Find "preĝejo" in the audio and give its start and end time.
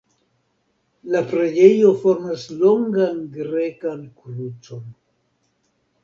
1.33-1.91